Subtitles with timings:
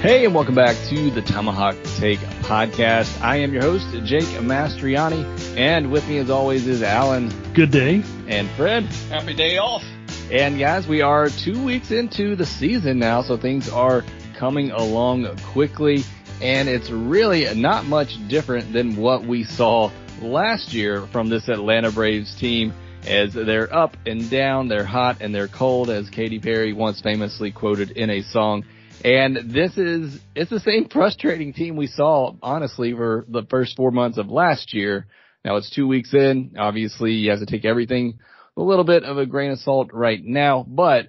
[0.00, 3.20] Hey, and welcome back to the Tomahawk Take podcast.
[3.20, 5.24] I am your host, Jake Mastriani,
[5.56, 7.32] and with me as always is Alan.
[7.52, 8.04] Good day.
[8.28, 8.84] And Fred.
[9.10, 9.82] Happy day off.
[10.30, 14.04] And guys, we are two weeks into the season now, so things are
[14.38, 16.04] coming along quickly,
[16.40, 19.90] and it's really not much different than what we saw
[20.22, 22.72] last year from this Atlanta Braves team
[23.04, 27.50] as they're up and down, they're hot and they're cold, as Katy Perry once famously
[27.50, 28.64] quoted in a song.
[29.04, 33.90] And this is, it's the same frustrating team we saw, honestly, for the first four
[33.90, 35.06] months of last year.
[35.44, 36.56] Now it's two weeks in.
[36.58, 38.18] Obviously, you have to take everything
[38.56, 40.64] a little bit of a grain of salt right now.
[40.66, 41.08] But,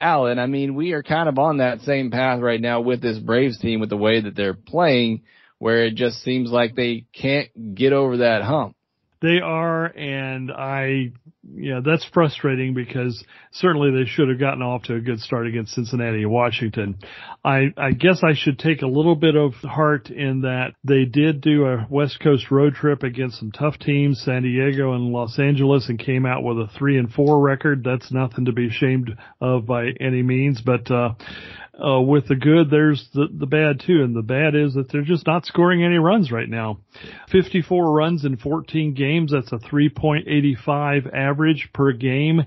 [0.00, 3.18] Alan, I mean, we are kind of on that same path right now with this
[3.18, 5.22] Braves team with the way that they're playing,
[5.58, 8.76] where it just seems like they can't get over that hump.
[9.22, 11.12] They are, and I,
[11.44, 15.74] yeah, that's frustrating because certainly they should have gotten off to a good start against
[15.74, 16.98] Cincinnati and Washington.
[17.44, 21.40] I, I guess I should take a little bit of heart in that they did
[21.40, 25.88] do a West Coast road trip against some tough teams, San Diego and Los Angeles,
[25.88, 27.82] and came out with a three and four record.
[27.82, 29.10] That's nothing to be ashamed
[29.40, 31.14] of by any means, but, uh,
[31.82, 34.02] uh, with the good, there's the, the bad too.
[34.02, 36.78] And the bad is that they're just not scoring any runs right now.
[37.30, 39.32] 54 runs in 14 games.
[39.32, 42.42] That's a 3.85 average per game.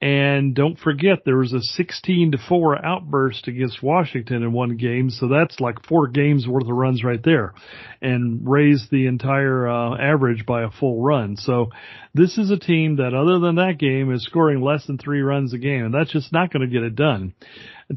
[0.00, 5.10] And don't forget there was a 16 to 4 outburst against Washington in one game.
[5.10, 7.52] So that's like four games worth of runs right there
[8.00, 11.36] and raised the entire uh, average by a full run.
[11.36, 11.70] So
[12.14, 15.52] this is a team that other than that game is scoring less than three runs
[15.52, 17.34] a game and that's just not going to get it done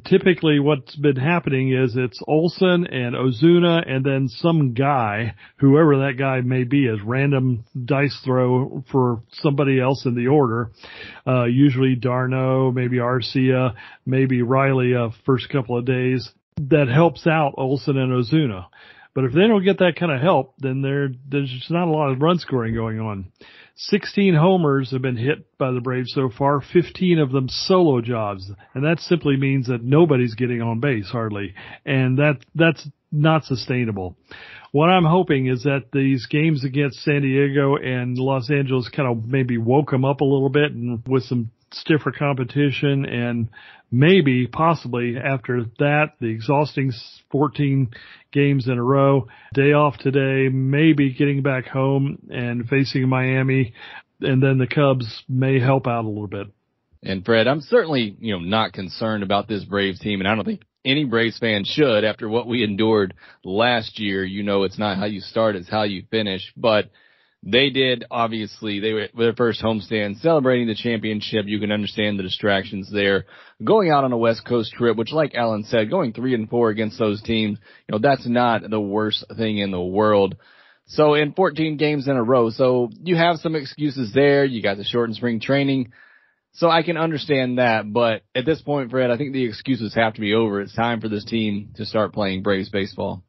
[0.05, 6.17] typically what's been happening is it's Olson and Ozuna and then some guy, whoever that
[6.17, 10.71] guy may be, as random dice throw for somebody else in the order.
[11.27, 13.73] Uh, usually d'Arnaud, maybe Arcia,
[14.05, 16.29] maybe Riley, uh, first couple of days
[16.69, 18.67] that helps out Olson and Ozuna.
[19.13, 21.91] But if they don't get that kind of help, then there, there's just not a
[21.91, 23.31] lot of run scoring going on.
[23.75, 28.49] 16 homers have been hit by the Braves so far, 15 of them solo jobs.
[28.73, 31.55] And that simply means that nobody's getting on base hardly.
[31.85, 34.15] And that, that's not sustainable.
[34.71, 39.27] What I'm hoping is that these games against San Diego and Los Angeles kind of
[39.27, 43.49] maybe woke them up a little bit and with some stiffer competition and
[43.91, 46.91] maybe possibly after that the exhausting
[47.31, 47.89] 14
[48.31, 53.73] games in a row day off today maybe getting back home and facing Miami
[54.21, 56.47] and then the Cubs may help out a little bit.
[57.03, 60.45] And Fred, I'm certainly, you know, not concerned about this Braves team and I don't
[60.45, 63.13] think any Braves fan should after what we endured
[63.43, 64.23] last year.
[64.23, 66.89] You know, it's not how you start, it's how you finish, but
[67.43, 71.45] they did obviously they were their first homestand celebrating the championship.
[71.47, 73.25] You can understand the distractions there.
[73.63, 76.69] Going out on a West Coast trip, which like Alan said, going three and four
[76.69, 77.57] against those teams,
[77.87, 80.35] you know, that's not the worst thing in the world.
[80.85, 84.45] So in 14 games in a row, so you have some excuses there.
[84.45, 85.93] You got the shortened spring training.
[86.53, 90.15] So I can understand that, but at this point, Fred, I think the excuses have
[90.15, 90.59] to be over.
[90.59, 93.23] It's time for this team to start playing Braves baseball.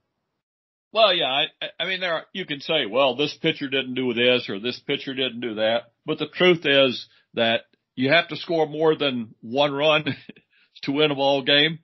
[0.92, 1.46] Well, yeah, I,
[1.80, 4.78] I mean, there are, you can say, well, this pitcher didn't do this or this
[4.80, 7.62] pitcher didn't do that, but the truth is that
[7.94, 10.04] you have to score more than one run
[10.82, 11.78] to win a ball game.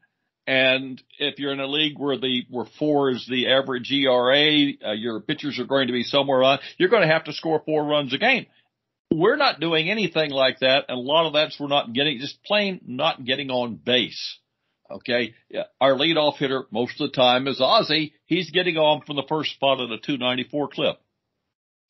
[0.46, 4.92] And if you're in a league where the where four is the average ERA, uh,
[4.92, 6.58] your pitchers are going to be somewhere on.
[6.78, 8.46] You're going to have to score four runs a game.
[9.12, 12.42] We're not doing anything like that, and a lot of that's we're not getting just
[12.44, 14.38] plain not getting on base.
[14.90, 18.14] Okay, yeah, our leadoff hitter most of the time is Ozzie.
[18.24, 20.96] He's getting on from the first spot of the 294 clip.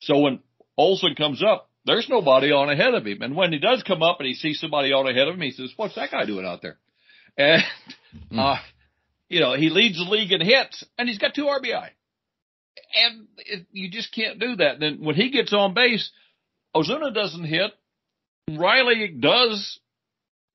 [0.01, 0.39] So when
[0.77, 3.21] Olson comes up, there's nobody on ahead of him.
[3.21, 5.51] And when he does come up and he sees somebody on ahead of him, he
[5.51, 6.77] says, "What's that guy doing out there?"
[7.37, 7.63] And
[8.31, 8.39] mm.
[8.39, 8.59] uh,
[9.29, 11.89] you know, he leads the league in hits, and he's got two RBI.
[12.95, 14.79] And it, you just can't do that.
[14.79, 16.11] Then when he gets on base,
[16.75, 17.71] Ozuna doesn't hit.
[18.49, 19.79] Riley does,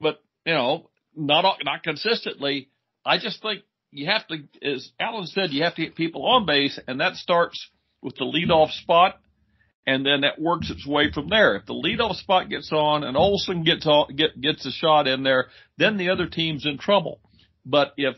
[0.00, 2.68] but you know, not not consistently.
[3.04, 6.46] I just think you have to, as Alan said, you have to get people on
[6.46, 7.68] base, and that starts
[8.02, 9.20] with the leadoff spot,
[9.86, 11.56] and then that works its way from there.
[11.56, 15.22] If the leadoff spot gets on and Olson gets on, get, gets a shot in
[15.22, 15.46] there,
[15.78, 17.20] then the other team's in trouble.
[17.64, 18.16] But if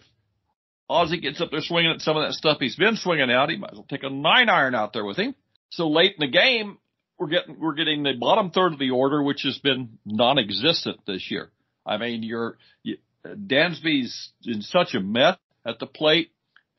[0.88, 3.56] Ozzie gets up there swinging at some of that stuff he's been swinging out, he
[3.56, 5.34] might as well take a nine iron out there with him.
[5.70, 6.78] So late in the game,
[7.18, 11.30] we're getting we're getting the bottom third of the order, which has been non-existent this
[11.30, 11.50] year.
[11.86, 16.30] I mean, you're you, Dansby's in such a mess at the plate,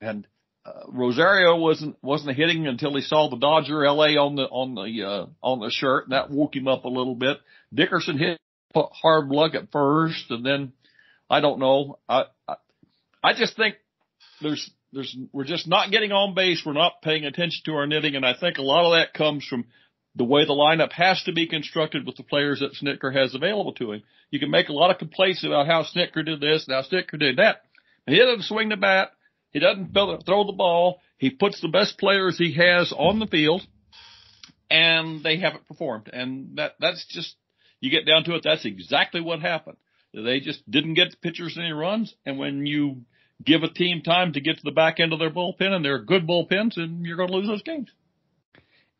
[0.02, 0.28] and
[0.66, 5.04] uh, Rosario wasn't wasn't hitting until he saw the Dodger LA on the on the
[5.06, 7.38] uh, on the shirt, and that woke him up a little bit.
[7.74, 8.40] Dickerson hit
[8.76, 10.74] hard luck at first, and then
[11.30, 12.00] I don't know.
[12.08, 12.56] I I,
[13.24, 13.76] I just think
[14.42, 16.64] there's there's we're just not getting on base.
[16.66, 19.46] We're not paying attention to our knitting, and I think a lot of that comes
[19.46, 19.66] from
[20.18, 23.74] the way the lineup has to be constructed with the players that Snitker has available
[23.74, 24.04] to him.
[24.32, 27.20] You can make a lot of complaints about how Snitker did this and how Snitker
[27.20, 27.62] did that.
[28.08, 29.12] He doesn't swing the bat.
[29.52, 31.02] He doesn't throw the ball.
[31.18, 33.62] He puts the best players he has on the field
[34.70, 36.10] and they haven't performed.
[36.12, 37.36] And that, that's just,
[37.80, 39.78] you get down to it, that's exactly what happened.
[40.14, 42.16] They just didn't get the pitchers any runs.
[42.26, 43.04] And when you
[43.44, 46.00] give a team time to get to the back end of their bullpen and they're
[46.00, 47.90] good bullpens and you're going to lose those games.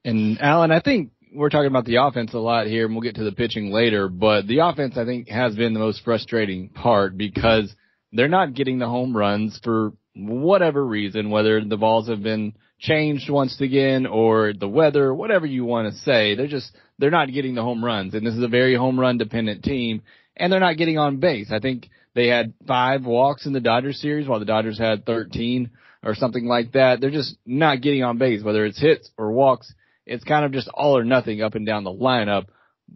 [0.08, 3.16] And Alan, I think we're talking about the offense a lot here and we'll get
[3.16, 7.18] to the pitching later, but the offense I think has been the most frustrating part
[7.18, 7.76] because
[8.14, 13.30] they're not getting the home runs for whatever reason, whether the balls have been changed
[13.30, 16.36] once again or the weather, whatever you want to say.
[16.36, 18.14] They're just, they're not getting the home runs.
[18.14, 20.04] And this is a very home run dependent team
[20.38, 21.52] and they're not getting on base.
[21.52, 25.70] I think they had five walks in the Dodgers series while the Dodgers had 13
[26.02, 27.02] or something like that.
[27.02, 29.74] They're just not getting on base, whether it's hits or walks.
[30.08, 32.46] It's kind of just all or nothing up and down the lineup.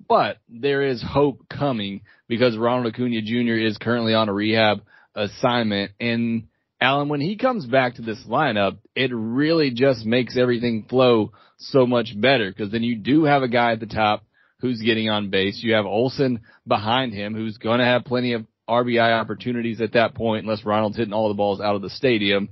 [0.07, 3.53] But there is hope coming because Ronald Acuna Jr.
[3.53, 4.83] is currently on a rehab
[5.15, 5.91] assignment.
[5.99, 6.47] And
[6.79, 11.85] Alan, when he comes back to this lineup, it really just makes everything flow so
[11.85, 14.23] much better because then you do have a guy at the top
[14.59, 15.61] who's getting on base.
[15.61, 20.15] You have Olson behind him who's going to have plenty of RBI opportunities at that
[20.15, 22.49] point unless Ronald's hitting all the balls out of the stadium.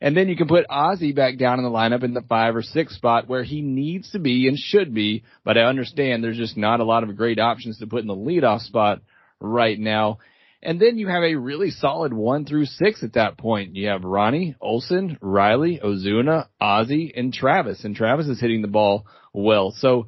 [0.00, 2.62] And then you can put Ozzie back down in the lineup in the five or
[2.62, 5.24] six spot where he needs to be and should be.
[5.44, 8.14] But I understand there's just not a lot of great options to put in the
[8.14, 9.00] leadoff spot
[9.40, 10.18] right now.
[10.62, 13.76] And then you have a really solid one through six at that point.
[13.76, 17.84] You have Ronnie, Olson, Riley, Ozuna, Ozzie, and Travis.
[17.84, 19.72] And Travis is hitting the ball well.
[19.76, 20.06] So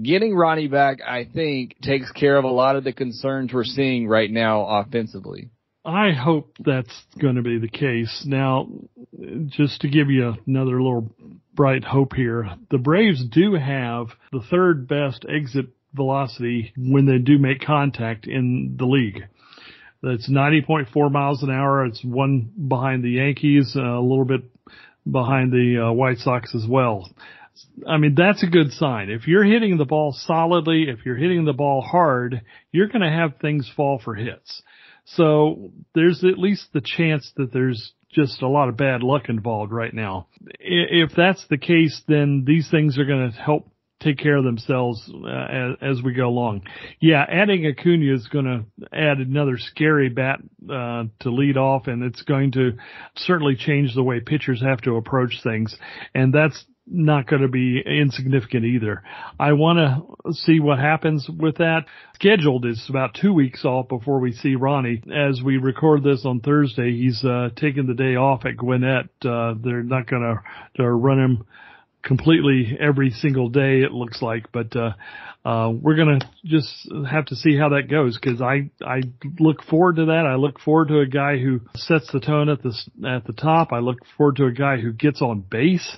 [0.00, 4.06] getting Ronnie back, I think, takes care of a lot of the concerns we're seeing
[4.06, 5.50] right now offensively.
[5.86, 8.24] I hope that's going to be the case.
[8.26, 8.68] Now,
[9.46, 11.14] just to give you another little
[11.54, 17.38] bright hope here, the Braves do have the third best exit velocity when they do
[17.38, 19.28] make contact in the league.
[20.02, 21.86] That's 90.4 miles an hour.
[21.86, 24.42] It's one behind the Yankees, a little bit
[25.08, 27.08] behind the uh, White Sox as well.
[27.88, 29.08] I mean, that's a good sign.
[29.08, 33.08] If you're hitting the ball solidly, if you're hitting the ball hard, you're going to
[33.08, 34.62] have things fall for hits.
[35.06, 39.72] So there's at least the chance that there's just a lot of bad luck involved
[39.72, 40.28] right now.
[40.58, 43.70] If that's the case, then these things are going to help
[44.00, 46.62] take care of themselves uh, as, as, we go along.
[47.00, 52.02] Yeah, adding Acuna is going to add another scary bat uh, to lead off, and
[52.02, 52.72] it's going to
[53.16, 55.76] certainly change the way pitchers have to approach things.
[56.14, 59.02] And that's not going to be insignificant either.
[59.38, 61.84] I want to see what happens with that.
[62.14, 65.02] Scheduled is about two weeks off before we see Ronnie.
[65.12, 69.06] As we record this on Thursday, he's uh, taking the day off at Gwinnett.
[69.24, 70.38] Uh, they're not going
[70.76, 71.46] to run him
[72.06, 73.80] completely every single day.
[73.82, 74.92] It looks like, but uh,
[75.44, 79.02] uh, we're gonna just have to see how that goes because I I
[79.38, 80.26] look forward to that.
[80.26, 82.74] I look forward to a guy who sets the tone at the
[83.06, 83.72] at the top.
[83.72, 85.96] I look forward to a guy who gets on base,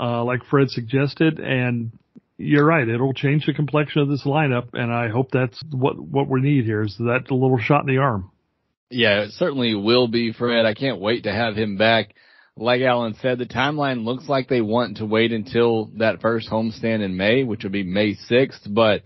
[0.00, 1.92] uh, like Fred suggested, and
[2.38, 2.88] you're right.
[2.88, 6.64] It'll change the complexion of this lineup, and I hope that's what what we need
[6.64, 8.30] here is that little shot in the arm.
[8.90, 10.66] Yeah, it certainly will be, Fred.
[10.66, 12.14] I can't wait to have him back.
[12.56, 17.02] Like Alan said, the timeline looks like they want to wait until that first homestand
[17.02, 18.72] in May, which will be May 6th.
[18.72, 19.02] But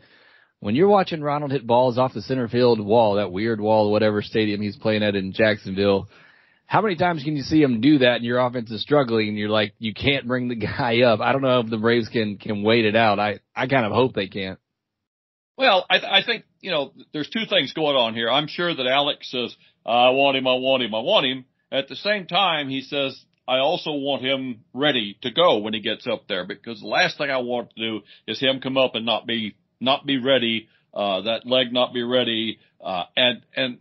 [0.59, 4.21] when you're watching Ronald hit balls off the center field wall, that weird wall, whatever
[4.21, 6.09] stadium he's playing at in Jacksonville,
[6.67, 9.39] how many times can you see him do that and your offense is struggling and
[9.39, 11.21] you're like, you can't bring the guy up?
[11.21, 13.21] I don't know if the Braves can, can wait it out.
[13.21, 14.59] I, I kind of hope they can't.
[15.57, 18.29] Well, I, I think, you know, there's two things going on here.
[18.29, 21.45] I'm sure that Alex says, I want him, I want him, I want him.
[21.71, 25.81] At the same time, he says, I also want him ready to go when he
[25.81, 28.95] gets up there because the last thing I want to do is him come up
[28.95, 32.59] and not be, not be ready, uh, that leg not be ready.
[32.85, 33.79] Uh, and, and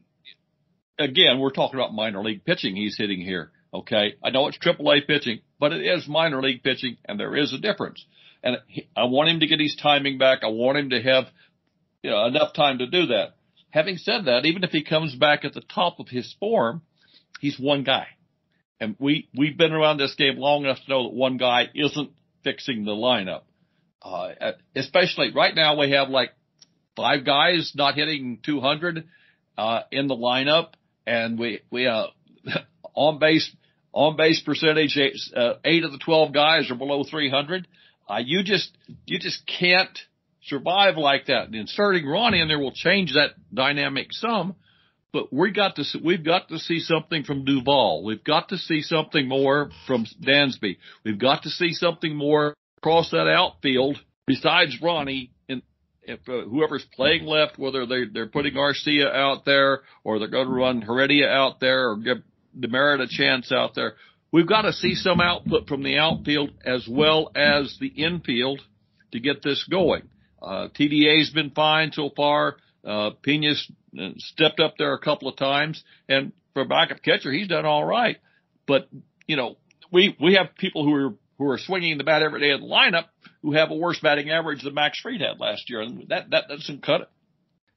[0.99, 3.51] again, we're talking about minor league pitching he's hitting here.
[3.73, 4.15] Okay.
[4.23, 7.53] I know it's triple A pitching, but it is minor league pitching and there is
[7.53, 8.05] a difference.
[8.43, 8.57] And
[8.95, 10.39] I want him to get his timing back.
[10.43, 11.25] I want him to have
[12.03, 13.35] you know, enough time to do that.
[13.71, 16.83] Having said that, even if he comes back at the top of his form,
[17.41, 18.07] he's one guy.
[18.79, 22.11] And we, we've been around this game long enough to know that one guy isn't
[22.43, 23.41] fixing the lineup.
[24.01, 26.31] Uh, especially right now we have like
[26.95, 29.07] five guys not hitting 200,
[29.57, 30.71] uh, in the lineup
[31.07, 32.07] and we, we, uh,
[32.93, 33.49] on base,
[33.93, 34.97] on base percentage,
[35.35, 37.67] uh, eight of the 12 guys are below 300.
[38.07, 39.97] Uh, you just, you just can't
[40.43, 41.45] survive like that.
[41.45, 44.55] And inserting Ronnie in there will change that dynamic some,
[45.15, 48.03] but we got to see, we've got to see something from Duvall.
[48.03, 50.75] We've got to see something more from Dansby.
[51.05, 55.61] We've got to see something more across that outfield besides Ronnie and
[56.03, 60.47] if uh, whoever's playing left, whether they they're putting Arcia out there or they're going
[60.47, 62.17] to run Heredia out there or give
[62.53, 63.93] Demeritte a chance out there.
[64.33, 68.59] We've got to see some output from the outfield as well as the infield
[69.13, 70.09] to get this going.
[70.41, 72.57] Uh, TDA's been fine so far.
[72.85, 77.47] Uh, Piña's uh, stepped up there a couple of times and for backup catcher, he's
[77.47, 78.17] done all right.
[78.67, 78.87] But,
[79.27, 79.57] you know,
[79.91, 82.67] we, we have people who are, who are swinging the bat every day in the
[82.67, 83.05] lineup
[83.41, 85.81] who have a worse batting average than Max Fried had last year.
[85.81, 87.09] And that, that doesn't cut it.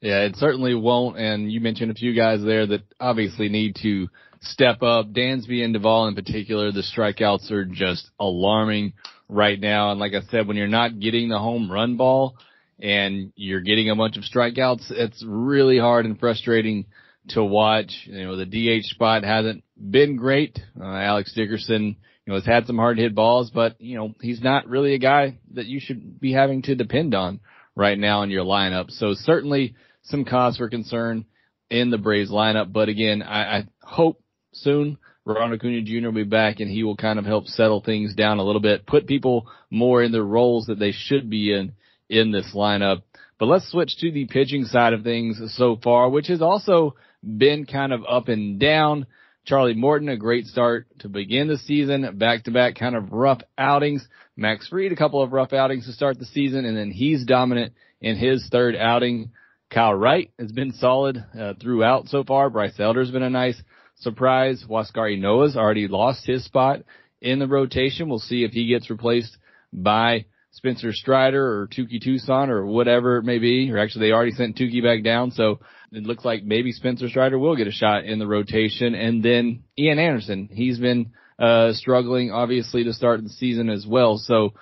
[0.00, 1.19] Yeah, it certainly won't.
[1.19, 4.09] And you mentioned a few guys there that obviously need to
[4.41, 5.12] step up.
[5.12, 8.93] Dansby and Duvall in particular, the strikeouts are just alarming
[9.29, 9.91] right now.
[9.91, 12.37] And like I said, when you're not getting the home run ball,
[12.80, 16.87] and you're getting a bunch of strikeouts, it's really hard and frustrating
[17.30, 17.92] to watch.
[18.06, 20.58] You know, the DH spot hasn't been great.
[20.80, 24.42] Uh, Alex Dickerson, you know, has had some hard hit balls, but you know, he's
[24.42, 27.40] not really a guy that you should be having to depend on
[27.75, 28.90] right now in your lineup.
[28.90, 31.25] So certainly some cause for concern
[31.70, 32.73] in the Braves lineup.
[32.73, 34.99] But again, I, I hope soon
[35.35, 36.06] Ronald Acuna Jr.
[36.06, 38.87] will be back and he will kind of help settle things down a little bit,
[38.87, 41.73] put people more in the roles that they should be in
[42.09, 43.03] in this lineup.
[43.38, 47.67] But let's switch to the pitching side of things so far, which has also been
[47.67, 49.07] kind of up and down.
[49.45, 53.41] Charlie Morton, a great start to begin the season, back to back kind of rough
[53.57, 54.07] outings.
[54.37, 57.73] Max Fried, a couple of rough outings to start the season, and then he's dominant
[58.00, 59.31] in his third outing.
[59.71, 62.50] Kyle Wright has been solid uh, throughout so far.
[62.50, 63.61] Bryce Elder's been a nice
[63.97, 64.65] surprise.
[64.69, 66.81] Huascar Ynoa's already lost his spot
[67.21, 68.09] in the rotation.
[68.09, 69.37] We'll see if he gets replaced
[69.73, 70.27] by
[70.59, 74.57] Spencer Strider or Touki Toussaint or whatever it may be, or actually they already sent
[74.57, 75.31] Touki back down.
[75.31, 75.61] So
[75.93, 78.97] it looks like maybe Spencer Strider will get a shot in the rotation.
[78.97, 84.19] And then Ian Anderson, he's been, uh, struggling obviously to start the season as well.
[84.19, 84.55] So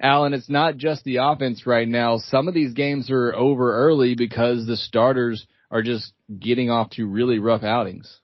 [0.00, 2.16] Alan, it's not just the offense right now.
[2.16, 7.06] Some of these games are over early because the starters are just getting off to
[7.06, 8.20] really rough outings.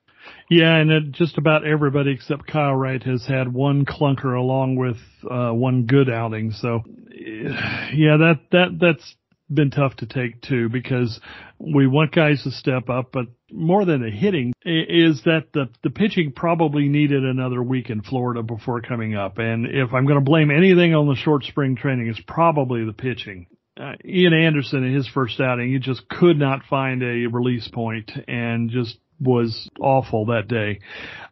[0.50, 4.96] Yeah, and it, just about everybody except Kyle Wright has had one clunker along with
[5.30, 6.52] uh, one good outing.
[6.52, 6.82] So,
[7.18, 9.14] yeah, that that that's
[9.52, 11.18] been tough to take too because
[11.58, 15.90] we want guys to step up, but more than the hitting is that the the
[15.90, 19.38] pitching probably needed another week in Florida before coming up.
[19.38, 22.92] And if I'm going to blame anything on the short spring training, it's probably the
[22.92, 23.46] pitching.
[23.80, 28.10] Uh, Ian Anderson in his first outing, he just could not find a release point
[28.26, 30.80] and just was awful that day.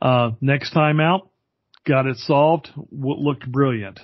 [0.00, 1.28] Uh, next time out,
[1.86, 4.00] got it solved, looked brilliant.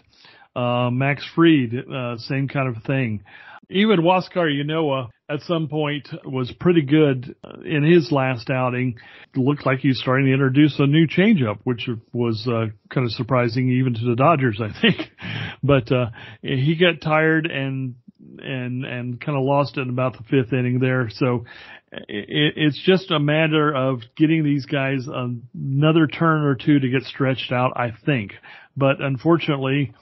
[0.54, 3.22] Uh, Max Fried, uh, same kind of thing.
[3.70, 8.98] Even Huascar Ynoa at some point was pretty good in his last outing.
[9.34, 13.06] It looked like he was starting to introduce a new changeup, which was uh, kind
[13.06, 15.10] of surprising even to the Dodgers, I think.
[15.64, 16.06] But uh,
[16.42, 17.94] he got tired and
[18.40, 21.08] and and kind of lost it in about the fifth inning there.
[21.08, 21.44] So
[21.92, 27.02] it, it's just a matter of getting these guys another turn or two to get
[27.02, 28.32] stretched out, I think.
[28.76, 29.92] But unfortunately,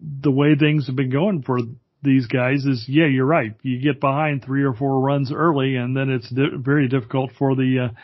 [0.00, 1.58] the way things have been going for
[2.02, 3.54] these guys is, yeah, you're right.
[3.62, 7.54] You get behind three or four runs early, and then it's di- very difficult for
[7.54, 7.94] the uh,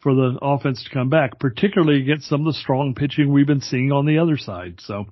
[0.00, 3.60] for the offense to come back, particularly against some of the strong pitching we've been
[3.60, 4.80] seeing on the other side.
[4.80, 5.06] So,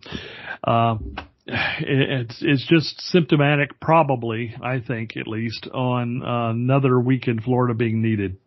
[0.63, 0.97] uh,
[1.47, 7.75] it's it's just symptomatic, probably I think at least, on uh, another week in Florida
[7.75, 8.39] being needed.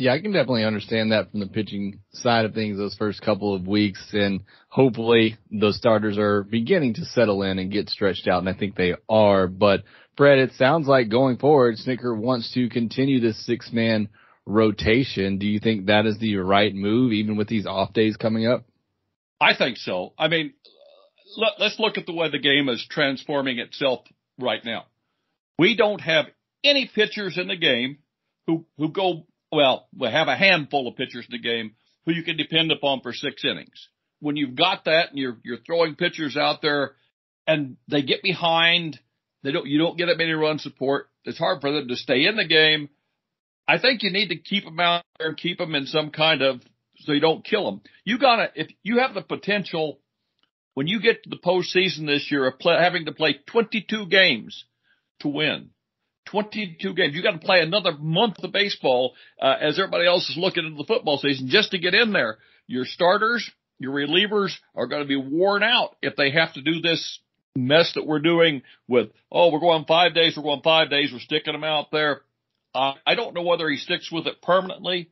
[0.00, 3.52] Yeah, I can definitely understand that from the pitching side of things those first couple
[3.52, 8.38] of weeks and hopefully those starters are beginning to settle in and get stretched out
[8.38, 9.48] and I think they are.
[9.48, 9.82] But
[10.16, 14.08] Fred, it sounds like going forward, Snitker wants to continue this six man
[14.46, 15.38] rotation.
[15.38, 18.64] Do you think that is the right move even with these off days coming up?
[19.40, 20.12] I think so.
[20.16, 20.54] I mean,
[21.36, 24.04] let, us look at the way the game is transforming itself
[24.38, 24.86] right now.
[25.58, 26.26] We don't have
[26.62, 27.98] any pitchers in the game
[28.46, 31.72] who, who go, well, we have a handful of pitchers in the game
[32.04, 33.88] who you can depend upon for six innings.
[34.20, 36.92] When you've got that and you're, you're throwing pitchers out there
[37.46, 38.98] and they get behind,
[39.42, 41.08] they don't, you don't get that many run support.
[41.24, 42.88] It's hard for them to stay in the game.
[43.66, 46.42] I think you need to keep them out there and keep them in some kind
[46.42, 46.62] of,
[47.00, 47.82] so you don't kill them.
[48.04, 50.00] You gotta, if you have the potential
[50.78, 54.64] when you get to the postseason this year of play, having to play 22 games
[55.18, 55.70] to win,
[56.30, 60.36] 22 games, you got to play another month of baseball uh, as everybody else is
[60.36, 62.38] looking into the football season just to get in there.
[62.66, 66.80] Your starters, your relievers are going to be worn out if they have to do
[66.80, 67.20] this
[67.56, 71.20] mess that we're doing with, oh, we're going five days, we're going five days, we're
[71.20, 72.22] sticking them out there.
[72.74, 75.10] Uh, I don't know whether he sticks with it permanently,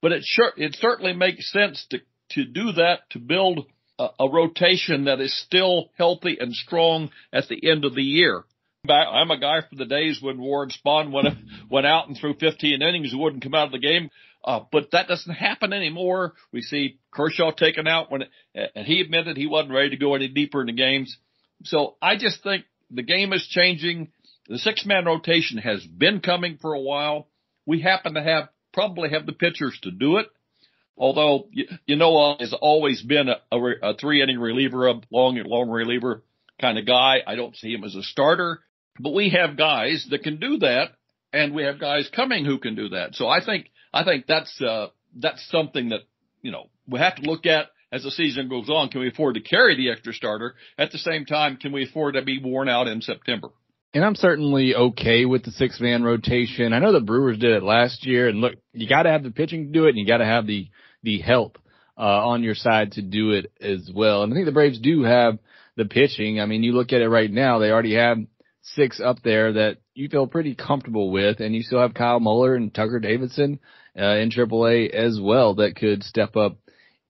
[0.00, 1.98] but it sure, it certainly makes sense to,
[2.30, 3.66] to do that, to build
[3.98, 8.44] a, a rotation that is still healthy and strong at the end of the year.
[8.90, 11.28] I'm a guy from the days when Warren Spahn went
[11.70, 14.10] went out and threw 15 innings and wouldn't come out of the game.
[14.44, 16.32] Uh, but that doesn't happen anymore.
[16.52, 18.24] We see Kershaw taken out when,
[18.56, 21.16] and he admitted he wasn't ready to go any deeper in the games.
[21.62, 24.10] So I just think the game is changing.
[24.48, 27.28] The six man rotation has been coming for a while.
[27.64, 30.26] We happen to have probably have the pitchers to do it.
[30.96, 31.48] Although
[31.86, 36.24] you know has always been a, a, a three inning reliever, a long long reliever
[36.60, 37.18] kind of guy.
[37.24, 38.60] I don't see him as a starter,
[38.98, 40.90] but we have guys that can do that,
[41.32, 43.14] and we have guys coming who can do that.
[43.14, 46.00] So I think I think that's uh, that's something that
[46.40, 48.88] you know we have to look at as the season goes on.
[48.88, 50.54] Can we afford to carry the extra starter?
[50.78, 53.50] At the same time, can we afford to be worn out in September?
[53.94, 56.72] And I'm certainly okay with the six man rotation.
[56.72, 59.66] I know the Brewers did it last year and look, you gotta have the pitching
[59.66, 60.70] to do it and you gotta have the,
[61.02, 61.58] the help,
[61.98, 64.22] uh, on your side to do it as well.
[64.22, 65.38] And I think the Braves do have
[65.76, 66.40] the pitching.
[66.40, 68.16] I mean, you look at it right now, they already have
[68.62, 72.54] six up there that you feel pretty comfortable with and you still have Kyle Muller
[72.54, 73.58] and Tucker Davidson,
[73.98, 76.56] uh, in AAA as well that could step up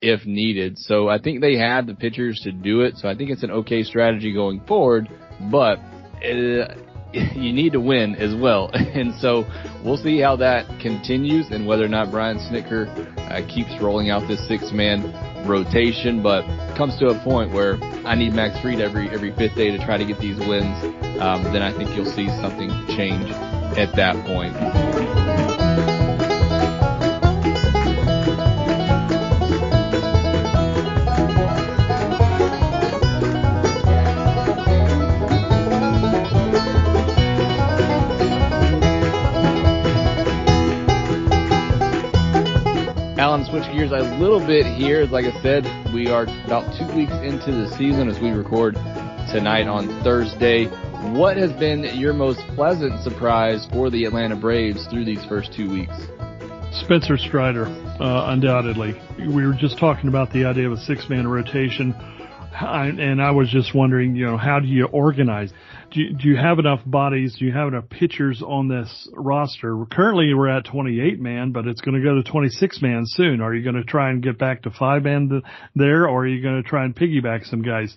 [0.01, 0.77] if needed.
[0.77, 2.97] So I think they have the pitchers to do it.
[2.97, 5.07] So I think it's an okay strategy going forward,
[5.49, 5.79] but
[6.23, 6.75] uh,
[7.13, 8.69] you need to win as well.
[8.93, 9.45] And so
[9.83, 12.87] we'll see how that continues and whether or not Brian Snitker
[13.17, 15.01] uh, keeps rolling out this six man
[15.45, 16.43] rotation, but
[16.75, 19.97] comes to a point where I need Max Fried every, every fifth day to try
[19.97, 20.83] to get these wins.
[21.21, 23.29] Um, then I think you'll see something change
[23.77, 25.22] at that point.
[43.49, 45.05] Switch gears a little bit here.
[45.05, 48.75] Like I said, we are about two weeks into the season as we record
[49.31, 50.65] tonight on Thursday.
[51.13, 55.69] What has been your most pleasant surprise for the Atlanta Braves through these first two
[55.69, 55.93] weeks?
[56.71, 58.99] Spencer Strider, uh, undoubtedly.
[59.19, 61.93] We were just talking about the idea of a six man rotation.
[62.53, 65.51] I, and I was just wondering, you know, how do you organize?
[65.93, 67.35] Do you, do you have enough bodies?
[67.37, 69.85] Do you have enough pitchers on this roster?
[69.91, 73.41] Currently, we're at 28 man, but it's going to go to 26 man soon.
[73.41, 75.43] Are you going to try and get back to five man
[75.75, 77.95] there, or are you going to try and piggyback some guys?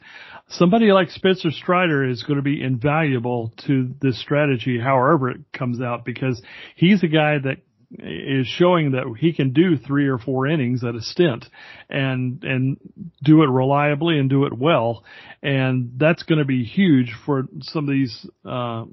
[0.49, 5.81] Somebody like Spencer Strider is going to be invaluable to this strategy, however it comes
[5.81, 6.41] out, because
[6.77, 7.57] he's a guy that
[7.91, 11.45] is showing that he can do three or four innings at a stint
[11.89, 12.77] and and
[13.23, 15.05] do it reliably and do it well
[15.43, 18.85] and that's going to be huge for some of these uh,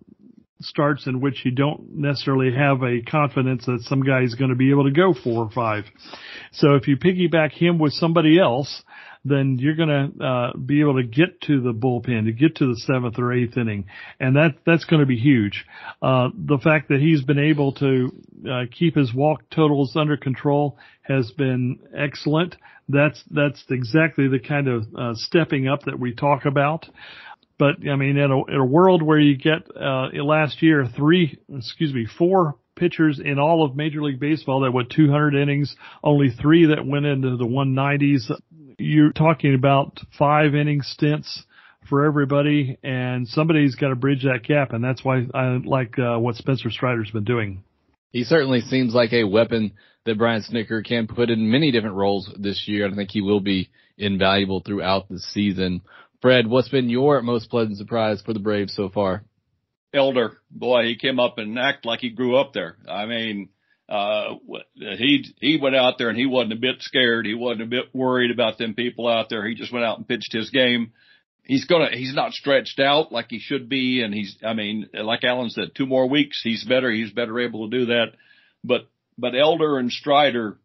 [0.66, 4.56] starts in which you don't necessarily have a confidence that some guy is going to
[4.56, 5.86] be able to go four or five.
[6.54, 8.84] So if you piggyback him with somebody else,
[9.26, 12.68] then you're going to uh, be able to get to the bullpen, to get to
[12.68, 13.86] the seventh or eighth inning,
[14.20, 15.66] and that that's going to be huge.
[16.02, 18.12] Uh, the fact that he's been able to
[18.50, 22.56] uh, keep his walk totals under control has been excellent.
[22.90, 26.86] That's that's exactly the kind of uh, stepping up that we talk about.
[27.58, 31.38] But I mean, in a, in a world where you get uh, last year three,
[31.56, 36.30] excuse me, four pitchers in all of Major League Baseball that went 200 innings, only
[36.30, 38.32] three that went into the 190s.
[38.78, 41.44] You're talking about five inning stints
[41.90, 46.18] for everybody, and somebody's got to bridge that gap, and that's why I like uh,
[46.18, 47.64] what Spencer Strider's been doing.
[48.12, 49.74] He certainly seems like a weapon
[50.06, 52.88] that Brian Snitker can put in many different roles this year.
[52.88, 55.82] I think he will be invaluable throughout the season.
[56.22, 59.24] Fred, what's been your most pleasant surprise for the Braves so far?
[59.94, 62.78] Elder, boy, he came up and acted like he grew up there.
[62.90, 63.50] I mean,
[63.94, 64.38] uh,
[64.76, 67.28] he, he went out there and he wasn't a bit scared.
[67.28, 69.48] He wasn't a bit worried about them people out there.
[69.48, 70.94] He just went out and pitched his game.
[71.44, 74.02] He's gonna, he's not stretched out like he should be.
[74.02, 76.90] And he's, I mean, like Alan said, two more weeks, he's better.
[76.90, 78.14] He's better able to do that.
[78.64, 80.58] But, but Elder and Strider,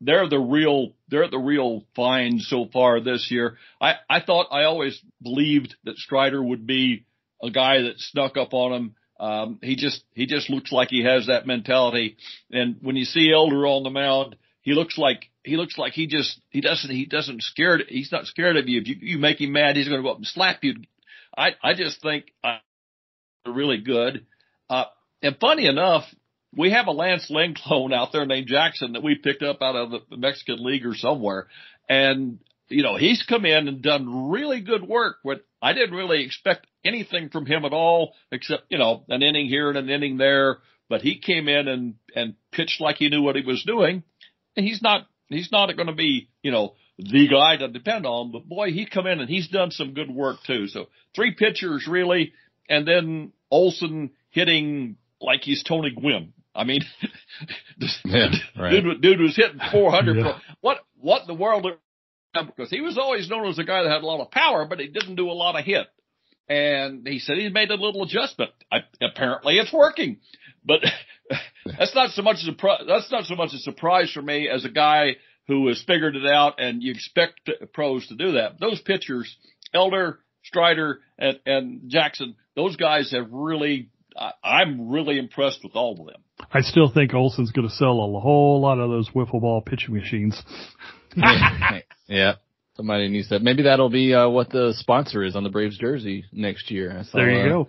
[0.00, 3.56] they're the real they're the real finds so far this year.
[3.80, 7.06] I I thought I always believed that Strider would be
[7.42, 8.94] a guy that snuck up on him.
[9.18, 12.16] Um, he just he just looks like he has that mentality.
[12.52, 16.06] And when you see Elder on the mound, he looks like he looks like he
[16.06, 18.80] just he doesn't he doesn't scared he's not scared of you.
[18.80, 20.76] If you, you make him mad, he's going to go up and slap you.
[21.36, 22.58] I I just think uh,
[23.46, 24.26] really good.
[24.70, 24.84] Uh,
[25.22, 26.04] and funny enough,
[26.56, 29.76] we have a Lance Lynn clone out there named Jackson that we picked up out
[29.76, 31.48] of the Mexican League or somewhere.
[31.88, 35.16] And, you know, he's come in and done really good work.
[35.22, 39.48] What I didn't really expect anything from him at all, except, you know, an inning
[39.48, 40.58] here and an inning there.
[40.88, 44.02] But he came in and, and pitched like he knew what he was doing.
[44.56, 48.32] And he's not, he's not going to be, you know, the guy to depend on,
[48.32, 50.66] but boy, he come in and he's done some good work too.
[50.66, 52.32] So three pitchers really,
[52.68, 56.32] and then Olson hitting like he's Tony Gwynn.
[56.54, 56.80] I mean,
[58.04, 58.70] yeah, right.
[58.70, 60.16] dude, dude was hitting 400.
[60.16, 60.38] Yeah.
[60.60, 61.66] What, what in the world?
[62.34, 64.78] Because he was always known as a guy that had a lot of power, but
[64.78, 65.86] he didn't do a lot of hit.
[66.48, 68.52] And he said he made a little adjustment.
[68.72, 70.18] I, apparently it's working,
[70.64, 70.80] but
[71.78, 74.70] that's not so much a that's not so much a surprise for me as a
[74.70, 78.60] guy who has figured it out and you expect pros to do that.
[78.60, 79.36] Those pitchers,
[79.74, 85.92] Elder, Strider, and, and Jackson, those guys have really I, am really impressed with all
[86.00, 86.22] of them.
[86.52, 89.94] I still think Olson's going to sell a whole lot of those wiffle ball pitching
[89.94, 90.42] machines.
[92.08, 92.34] yeah.
[92.76, 93.42] Somebody needs that.
[93.42, 97.02] Maybe that'll be uh, what the sponsor is on the Braves jersey next year.
[97.10, 97.68] Saw, there you uh, go.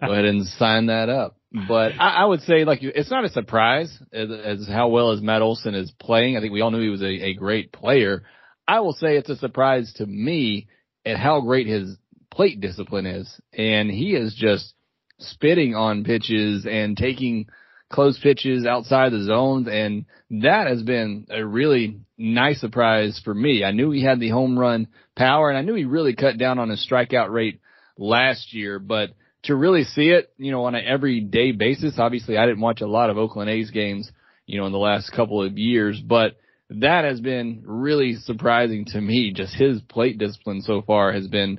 [0.06, 1.36] go ahead and sign that up.
[1.66, 5.20] But I, I would say, like, it's not a surprise as, as, how well as
[5.20, 6.36] Matt Olson is playing.
[6.36, 8.22] I think we all knew he was a, a great player.
[8.68, 10.68] I will say it's a surprise to me
[11.04, 11.96] at how great his
[12.30, 14.72] plate discipline is, and he is just
[15.18, 17.46] spitting on pitches and taking
[17.90, 19.68] close pitches outside the zones.
[19.68, 20.06] And
[20.42, 23.64] that has been a really nice surprise for me.
[23.64, 26.58] I knew he had the home run power and I knew he really cut down
[26.58, 27.60] on his strikeout rate
[27.98, 29.10] last year, but
[29.44, 32.86] to really see it, you know, on an everyday basis, obviously I didn't watch a
[32.86, 34.10] lot of Oakland A's games,
[34.46, 36.36] you know, in the last couple of years, but
[36.70, 39.32] that has been really surprising to me.
[39.32, 41.58] Just his plate discipline so far has been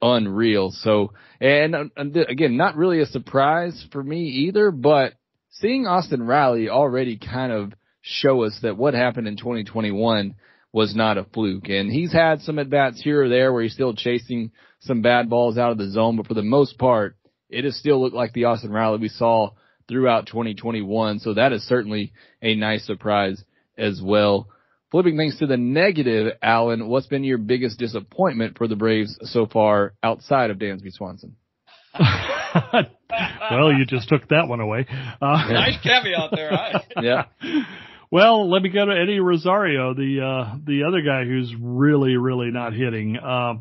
[0.00, 0.70] unreal.
[0.70, 5.14] So, and, and again, not really a surprise for me either, but
[5.52, 10.34] seeing Austin Riley already kind of show us that what happened in 2021
[10.72, 11.68] was not a fluke.
[11.68, 15.30] And he's had some at bats here or there where he's still chasing some bad
[15.30, 17.16] balls out of the zone, but for the most part,
[17.48, 19.50] it has still looked like the Austin Riley we saw
[19.88, 21.20] throughout 2021.
[21.20, 23.44] So that is certainly a nice surprise
[23.76, 24.48] as well.
[24.90, 29.46] Flipping things to the negative, Alan, what's been your biggest disappointment for the Braves so
[29.46, 31.36] far outside of Dansby Swanson?
[33.50, 34.86] well, you just took that one away.
[35.20, 36.52] Uh, nice caveat there.
[37.02, 37.24] yeah.
[38.10, 42.50] Well, let me go to Eddie Rosario, the uh, the other guy who's really, really
[42.50, 43.16] not hitting.
[43.16, 43.54] Uh,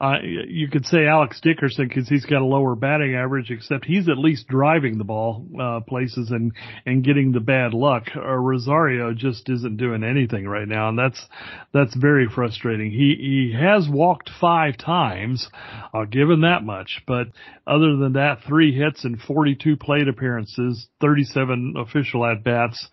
[0.00, 4.08] uh, you could say Alex Dickerson because he's got a lower batting average, except he's
[4.08, 6.52] at least driving the ball uh, places and
[6.86, 8.04] and getting the bad luck.
[8.14, 11.26] Uh, Rosario just isn't doing anything right now, and that's
[11.72, 12.90] that's very frustrating.
[12.90, 15.48] He he has walked five times,
[15.92, 17.02] I'll give him that much.
[17.06, 17.28] But
[17.66, 22.88] other than that, three hits and 42 plate appearances, 37 official at bats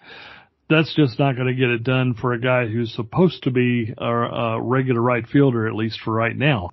[0.69, 3.93] that's just not going to get it done for a guy who's supposed to be
[3.97, 6.69] a, a regular right fielder, at least for right now.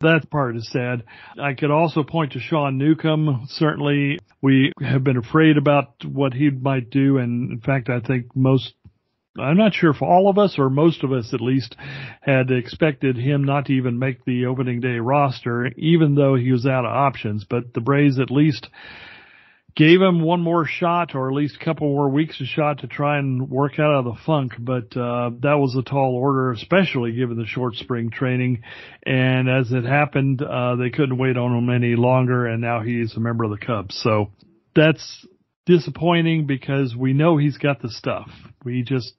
[0.00, 1.02] That part is sad.
[1.42, 3.46] I could also point to Sean Newcomb.
[3.48, 8.36] Certainly, we have been afraid about what he might do, and in fact, I think
[8.36, 8.74] most
[9.40, 11.76] I'm not sure if all of us or most of us at least
[12.20, 16.66] had expected him not to even make the opening day roster, even though he was
[16.66, 17.44] out of options.
[17.48, 18.68] But the Braves at least
[19.78, 22.88] gave him one more shot or at least a couple more weeks of shot to
[22.88, 27.12] try and work out of the funk, but uh, that was a tall order, especially
[27.12, 28.64] given the short spring training.
[29.06, 33.16] And as it happened, uh, they couldn't wait on him any longer, and now he's
[33.16, 33.96] a member of the Cubs.
[34.02, 34.32] So
[34.74, 35.24] that's
[35.64, 38.28] disappointing because we know he's got the stuff.
[38.64, 39.12] We just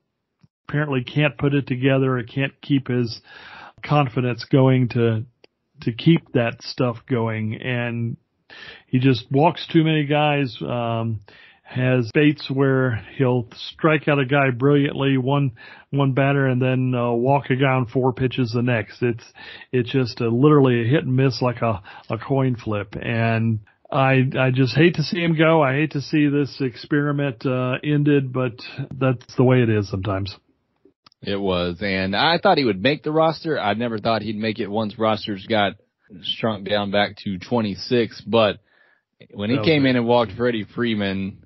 [0.67, 2.17] apparently can't put it together.
[2.17, 3.21] It can't keep his
[3.81, 5.25] confidence going to
[5.83, 8.17] to keep that stuff going and
[8.87, 10.57] he just walks too many guys.
[10.61, 11.21] Um,
[11.69, 15.51] has baits where he'll strike out a guy brilliantly one
[15.91, 19.03] one batter and then uh, walk a guy on four pitches the next.
[19.03, 19.23] It's
[19.71, 23.59] it's just a, literally a hit and miss like a a coin flip and.
[23.91, 25.63] I I just hate to see him go.
[25.63, 28.51] I hate to see this experiment uh, ended, but
[28.91, 30.35] that's the way it is sometimes.
[31.23, 33.59] It was, and I thought he would make the roster.
[33.59, 35.73] I never thought he'd make it once rosters got
[36.21, 38.21] shrunk down back to 26.
[38.21, 38.59] But
[39.31, 41.43] when he came in and walked Freddie Freeman,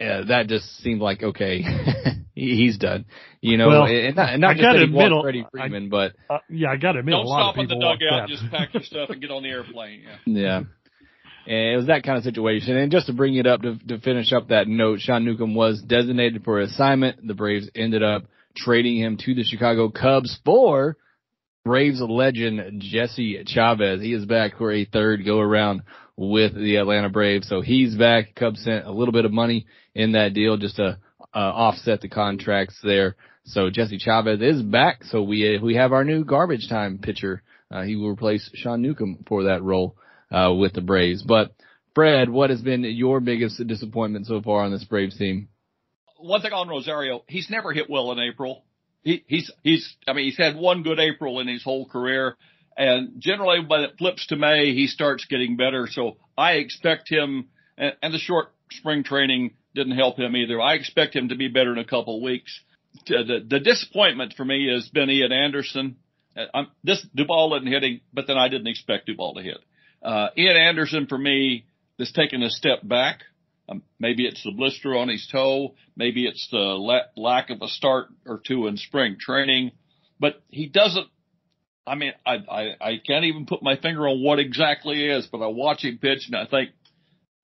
[0.00, 1.62] uh, that just seemed like okay,
[2.34, 3.06] he's done.
[3.40, 5.88] You know, well, and not, and not I just that he walked Freddie Freeman, I,
[5.88, 8.06] but uh, yeah, I got to admit, don't a lot stop of people at the
[8.06, 10.02] dugout, just pack your stuff and get on the airplane.
[10.04, 10.16] Yeah.
[10.26, 10.62] Yeah.
[11.46, 12.74] And it was that kind of situation.
[12.74, 15.82] And just to bring it up to, to finish up that note, Sean Newcomb was
[15.82, 17.26] designated for assignment.
[17.26, 18.24] The Braves ended up
[18.56, 20.96] trading him to the Chicago Cubs for
[21.64, 24.02] Braves legend Jesse Chavez.
[24.02, 25.82] He is back for a third go around
[26.14, 27.48] with the Atlanta Braves.
[27.48, 28.34] So he's back.
[28.34, 30.98] Cubs sent a little bit of money in that deal just to
[31.34, 33.16] uh, offset the contracts there.
[33.44, 35.04] So Jesse Chavez is back.
[35.04, 37.42] So we we have our new garbage time pitcher.
[37.70, 39.96] Uh, he will replace Sean Newcomb for that role
[40.30, 41.22] uh, with the Braves.
[41.22, 41.54] But
[41.94, 45.48] Fred, what has been your biggest disappointment so far on this Braves team?
[46.18, 48.64] One thing on Rosario, he's never hit well in April
[49.04, 52.36] he, he's he's I mean he's had one good April in his whole career,
[52.76, 55.86] and generally when it flips to May he starts getting better.
[55.88, 60.60] So I expect him, and, and the short spring training didn't help him either.
[60.60, 62.60] I expect him to be better in a couple of weeks.
[63.06, 65.96] The, the disappointment for me has been Ian Anderson.
[66.54, 69.58] I'm, this Duvall isn't hitting, but then I didn't expect Duvall to hit.
[70.02, 71.66] Uh, Ian Anderson for me
[71.98, 73.20] has taken a step back.
[73.68, 75.74] Um, maybe it's the blister on his toe.
[75.96, 79.72] Maybe it's the la- lack of a start or two in spring training,
[80.20, 81.06] but he doesn't.
[81.86, 85.42] I mean, I, I, I can't even put my finger on what exactly is, but
[85.42, 86.70] I watch him pitch and I think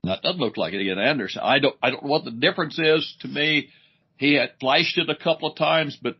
[0.03, 1.41] that doesn't look like Ian Anderson.
[1.43, 3.69] I don't, I don't know what the difference is to me.
[4.17, 6.17] He had flashed it a couple of times, but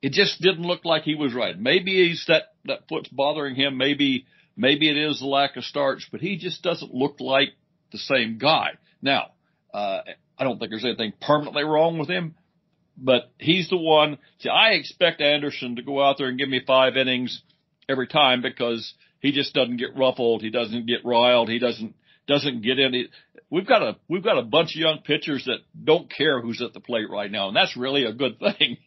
[0.00, 1.56] it just didn't look like he was right.
[1.58, 3.76] Maybe he's that, that foot's bothering him.
[3.76, 4.26] Maybe,
[4.56, 7.50] maybe it is the lack of starts, but he just doesn't look like
[7.92, 8.70] the same guy.
[9.02, 9.32] Now,
[9.74, 10.00] uh,
[10.38, 12.34] I don't think there's anything permanently wrong with him,
[12.96, 14.18] but he's the one.
[14.38, 17.42] See, I expect Anderson to go out there and give me five innings
[17.88, 20.42] every time because he just doesn't get ruffled.
[20.42, 21.48] He doesn't get riled.
[21.48, 21.94] He doesn't,
[22.26, 23.08] doesn't get any.
[23.50, 26.72] We've got a, we've got a bunch of young pitchers that don't care who's at
[26.72, 27.48] the plate right now.
[27.48, 28.78] And that's really a good thing.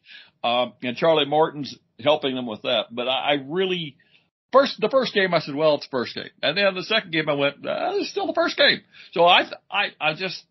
[0.43, 2.88] Um, and Charlie Morton's helping them with that.
[2.91, 3.97] But I, I really,
[4.55, 7.29] first the first game I said, well, it's first game, and then the second game
[7.29, 8.81] I went, uh, it's still the first game.
[9.11, 10.43] So I I I just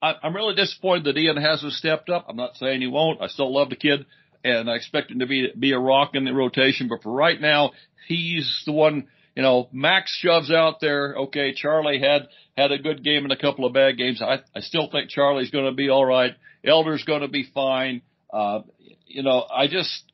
[0.00, 2.26] I, I'm really disappointed that Ian hasn't stepped up.
[2.28, 3.22] I'm not saying he won't.
[3.22, 4.06] I still love the kid,
[4.44, 6.88] and I expect him to be be a rock in the rotation.
[6.88, 7.72] But for right now,
[8.06, 9.08] he's the one.
[9.34, 11.14] You know, Max shoves out there.
[11.14, 14.22] Okay, Charlie had had a good game and a couple of bad games.
[14.22, 16.32] I I still think Charlie's going to be all right.
[16.64, 18.02] Elder's going to be fine.
[18.32, 18.60] Uh,
[19.06, 20.04] you know, I just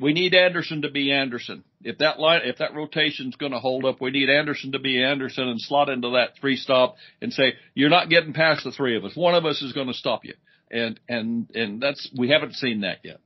[0.00, 1.64] we need Anderson to be Anderson.
[1.82, 5.02] If that line, if that rotation's going to hold up, we need Anderson to be
[5.02, 8.96] Anderson and slot into that three stop and say, you're not getting past the three
[8.96, 9.16] of us.
[9.16, 10.34] One of us is going to stop you.
[10.70, 13.20] And, and, and that's, we haven't seen that yet.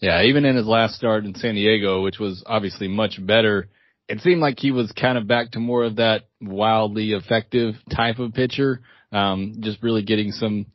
[0.00, 0.22] Yeah.
[0.22, 3.68] Even in his last start in San Diego, which was obviously much better,
[4.08, 8.18] it seemed like he was kind of back to more of that wildly effective type
[8.18, 8.82] of pitcher.
[9.12, 10.66] Um, just really getting some,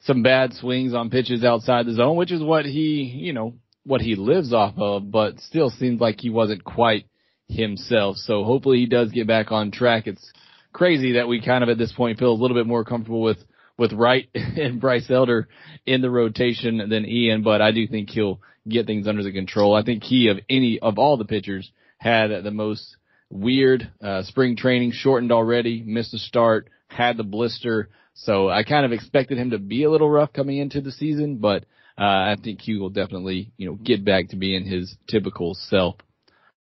[0.00, 3.54] some bad swings on pitches outside the zone, which is what he, you know,
[3.86, 7.06] what he lives off of, but still seems like he wasn't quite
[7.48, 8.16] himself.
[8.16, 10.06] So hopefully he does get back on track.
[10.06, 10.32] It's
[10.72, 13.38] crazy that we kind of at this point feel a little bit more comfortable with
[13.78, 15.48] with Wright and Bryce Elder
[15.84, 19.74] in the rotation than Ian, but I do think he'll get things under the control.
[19.74, 22.96] I think he of any of all the pitchers had the most
[23.30, 27.90] weird uh, spring training, shortened already, missed the start, had the blister.
[28.14, 31.36] So I kind of expected him to be a little rough coming into the season,
[31.36, 31.64] but
[31.98, 35.96] uh, I think he will definitely, you know, get back to being his typical self.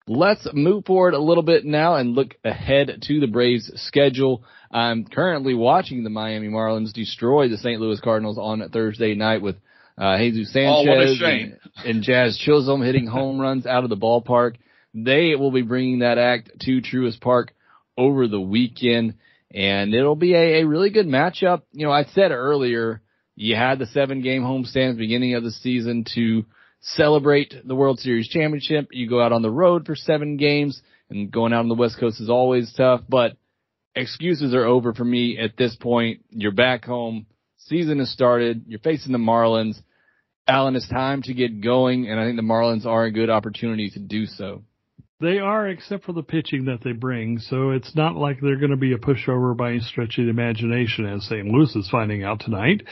[0.06, 4.44] Let's move forward a little bit now and look ahead to the Braves schedule.
[4.70, 7.80] I'm currently watching the Miami Marlins destroy the St.
[7.80, 9.56] Louis Cardinals on Thursday night with
[9.98, 14.56] uh, Jesus Sanchez oh, and, and Jazz Chisholm hitting home runs out of the ballpark.
[14.94, 17.54] They will be bringing that act to Truist Park
[17.98, 19.16] over the weekend
[19.54, 21.62] and it'll be a, a really good matchup.
[21.72, 23.02] You know, I said earlier,
[23.36, 26.46] you had the seven game homestand beginning of the season to
[26.82, 28.90] celebrate the World Series championship.
[28.92, 31.98] You go out on the road for seven games and going out on the West
[32.00, 33.38] Coast is always tough, but
[33.96, 36.22] excuses are over for me at this point.
[36.30, 37.26] You're back home.
[37.58, 38.66] Season has started.
[38.68, 39.80] You're facing the Marlins.
[40.48, 43.90] Alan, it's time to get going, and I think the Marlins are a good opportunity
[43.92, 44.64] to do so.
[45.24, 47.40] They are, except for the pitching that they bring.
[47.40, 50.30] So it's not like they're going to be a pushover by any stretch of the
[50.30, 51.48] imagination, as St.
[51.48, 52.84] Louis is finding out tonight.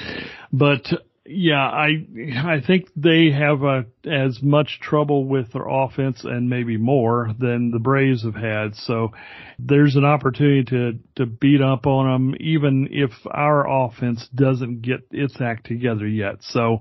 [0.54, 0.88] But
[1.26, 2.06] yeah, I
[2.38, 7.72] I think they have a, as much trouble with their offense and maybe more than
[7.72, 8.76] the Braves have had.
[8.76, 9.12] So
[9.60, 15.02] there's an opportunity to to beat up on them, even if our offense doesn't get
[15.12, 16.38] its act together yet.
[16.42, 16.80] So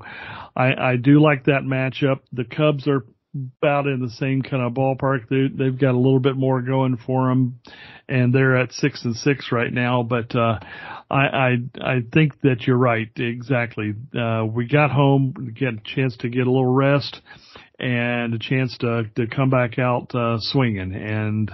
[0.57, 2.21] I I do like that matchup.
[2.33, 3.05] The Cubs are
[3.35, 5.29] about in the same kind of ballpark.
[5.29, 7.61] They, they've got a little bit more going for them,
[8.09, 10.03] and they're at six and six right now.
[10.03, 10.59] But uh,
[11.11, 13.09] I, I I think that you're right.
[13.17, 13.95] Exactly.
[14.19, 17.21] Uh, we got home, get a chance to get a little rest,
[17.79, 20.95] and a chance to to come back out uh, swinging.
[20.95, 21.51] And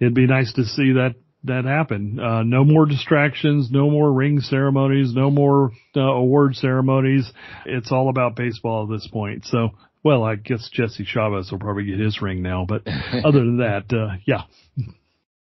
[0.00, 1.14] it'd be nice to see that
[1.44, 2.18] that happen.
[2.18, 7.30] Uh, no more distractions, no more ring ceremonies, no more uh, award ceremonies.
[7.66, 9.44] It's all about baseball at this point.
[9.44, 9.70] So
[10.02, 12.82] well, I guess Jesse Chavez will probably get his ring now, but
[13.24, 14.42] other than that, uh, yeah.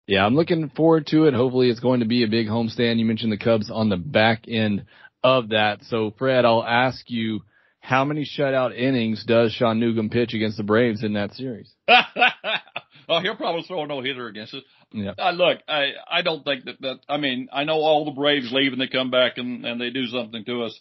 [0.08, 1.36] Yeah, I'm looking forward to it.
[1.36, 2.98] Hopefully it's going to be a big homestand.
[2.98, 4.86] You mentioned the Cubs on the back end
[5.24, 5.84] of that.
[5.84, 7.42] So Fred, I'll ask you,
[7.80, 11.72] how many shutout innings does Sean Newcomb pitch against the Braves in that series?
[11.88, 14.64] oh, he'll probably throw a no hitter against us.
[14.92, 15.14] Yeah.
[15.18, 17.00] Uh, look, I I don't think that that.
[17.08, 19.92] I mean, I know all the Braves leave and they come back and and they
[19.92, 20.80] do something to us.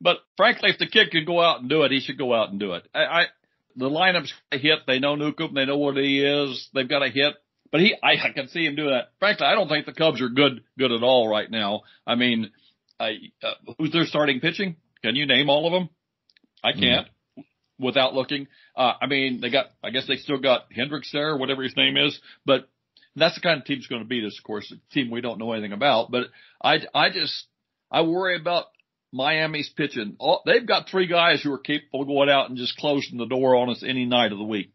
[0.00, 2.50] But frankly, if the kid can go out and do it, he should go out
[2.50, 2.86] and do it.
[2.94, 3.24] I, I
[3.76, 4.80] the lineup's a hit.
[4.86, 5.54] They know Newcomb.
[5.54, 6.68] They know what he is.
[6.74, 7.34] They've got a hit.
[7.70, 9.10] But he, I, I can see him do that.
[9.18, 11.82] Frankly, I don't think the Cubs are good, good at all right now.
[12.06, 12.50] I mean,
[12.98, 14.76] I, uh, who's their starting pitching?
[15.02, 15.90] Can you name all of them?
[16.64, 16.80] I hmm.
[16.80, 17.08] can't
[17.38, 17.44] mm.
[17.78, 18.48] without looking.
[18.74, 21.96] Uh, I mean, they got, I guess they still got Hendricks there, whatever his name
[21.96, 22.68] is, but
[23.14, 25.38] that's the kind of team's going to beat us, of course, a team we don't
[25.38, 26.10] know anything about.
[26.10, 26.28] But
[26.62, 27.46] I, I just,
[27.90, 28.66] I worry about
[29.12, 30.16] Miami's pitching.
[30.18, 33.26] All, they've got three guys who are capable of going out and just closing the
[33.26, 34.70] door on us any night of the week.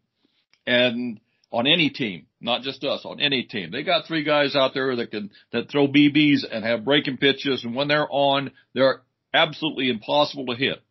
[0.66, 1.20] And
[1.52, 3.70] on any team, not just us, on any team.
[3.70, 7.64] They got three guys out there that can, that throw BBs and have breaking pitches.
[7.64, 10.82] And when they're on, they're absolutely impossible to hit.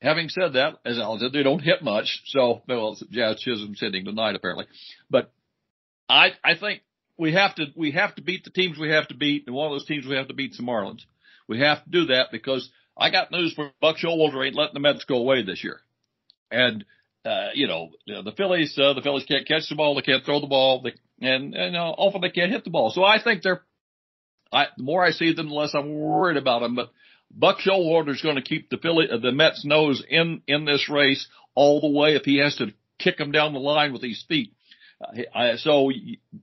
[0.00, 2.22] Having said that, as Alan said, they don't hit much.
[2.26, 4.64] So, well, Jazz Chisholm's hitting tonight apparently.
[5.10, 5.30] But
[6.08, 6.80] I, I think
[7.18, 9.44] we have to, we have to beat the teams we have to beat.
[9.46, 11.02] And one of those teams we have to beat some Marlins.
[11.50, 14.80] We have to do that because I got news for Buck Showalter ain't letting the
[14.80, 15.80] Mets go away this year.
[16.48, 16.84] And,
[17.24, 19.96] uh, you know, the Phillies, uh, the Phillies can't catch the ball.
[19.96, 20.82] They can't throw the ball.
[20.82, 22.92] They, and, and, uh, often they can't hit the ball.
[22.94, 23.62] So I think they're,
[24.52, 26.76] I, the more I see them, the less I'm worried about them.
[26.76, 26.92] But
[27.32, 30.88] Buck Showalter is going to keep the Philly, uh, the Mets nose in, in this
[30.88, 32.68] race all the way if he has to
[33.00, 34.54] kick them down the line with his feet.
[35.04, 35.90] Uh, I, so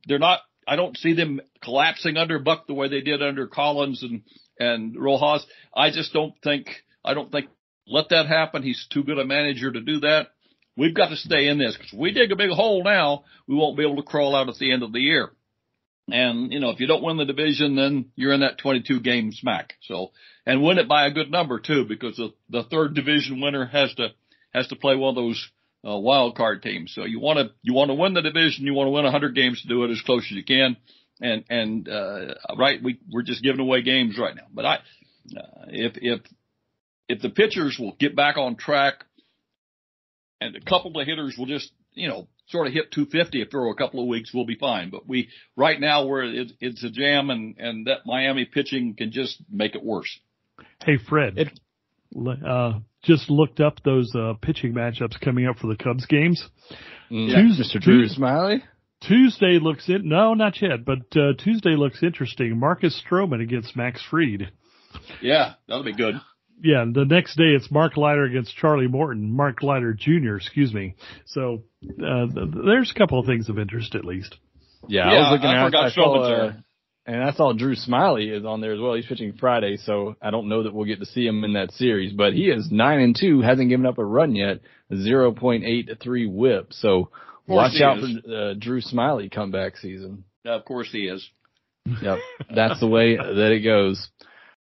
[0.06, 4.04] they're not, I don't see them collapsing under Buck the way they did under Collins
[4.04, 4.24] and,
[4.60, 5.46] and Rojas.
[5.76, 6.68] I just don't think,
[7.04, 7.48] I don't think
[7.88, 8.64] let that happen.
[8.64, 10.28] He's too good a manager to do that.
[10.76, 13.78] We've got to stay in this because we dig a big hole now, we won't
[13.78, 15.32] be able to crawl out at the end of the year.
[16.10, 19.32] And, you know, if you don't win the division, then you're in that 22 game
[19.32, 19.74] smack.
[19.82, 20.12] So,
[20.46, 23.94] and win it by a good number too, because the, the third division winner has
[23.96, 24.10] to,
[24.54, 25.50] has to play one of those
[25.86, 26.94] uh, wild card teams.
[26.94, 28.66] So you want to, you want to win the division.
[28.66, 30.78] You want to win 100 games to do it as close as you can
[31.22, 34.48] and and uh, right, we we're just giving away games right now.
[34.54, 36.22] But I, uh, if if
[37.08, 39.06] if the pitchers will get back on track,
[40.42, 43.76] and a couple of hitters will just you know sort of hit 250 for a
[43.76, 44.90] couple of weeks, we'll be fine.
[44.90, 49.12] But we right now where it, it's a jam, and and that Miami pitching can
[49.12, 50.20] just make it worse.
[50.84, 51.60] Hey Fred, it,
[52.46, 56.44] uh, just looked up those uh, pitching matchups coming up for the Cubs games.
[57.12, 57.30] Mm.
[57.30, 57.82] Yeah, Tuesday, Mr.
[57.82, 58.62] Drew Smyly.
[59.02, 60.10] Tuesday looks in.
[60.10, 62.60] No, not yet, but uh, Tuesday looks interesting.
[62.60, 64.52] Marcus Stroman against Max Fried.
[65.22, 66.16] Yeah, that'll be good.
[66.64, 70.38] Yeah, the next day it's Mark Leiter against Charlie Morton, Mark Leiter Jr.
[70.38, 70.96] Excuse me.
[71.28, 72.26] So uh,
[72.66, 74.36] there's a couple of things of interest at least.
[74.88, 75.66] Yeah, Yeah, I was looking I at.
[75.68, 76.54] forgot I saw, uh,
[77.06, 78.96] and I saw Drew Smyly is on there as well.
[78.96, 81.72] He's pitching Friday, so I don't know that we'll get to see him in that
[81.74, 82.14] series.
[82.14, 84.62] But he is nine and two, hasn't given up a run yet,
[84.96, 86.74] zero point eight three WHIP.
[86.74, 87.12] So
[87.48, 88.20] watch out is.
[88.24, 90.24] for uh, Drew Smyly comeback season.
[90.46, 91.28] Of course he is.
[92.02, 92.20] Yep,
[92.54, 94.10] that's the way that it goes.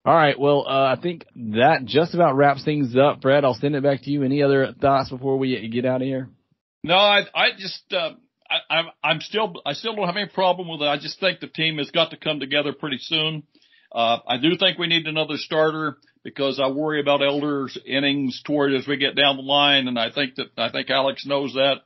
[0.05, 3.23] All right, well, uh, I think that just about wraps things up.
[3.23, 4.23] Fred, I'll send it back to you.
[4.23, 6.29] Any other thoughts before we get out of here?
[6.83, 8.11] No, I I just uh,
[8.51, 10.87] I, I'm I'm still I still don't have any problem with it.
[10.87, 13.45] I just think the team has got to come together pretty soon.
[13.91, 18.75] Uh, I do think we need another starter because I worry about Elder's innings toward
[18.75, 21.77] as we get down the line, and I think that I think Alex knows that.